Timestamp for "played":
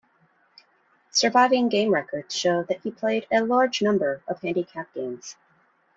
2.89-3.27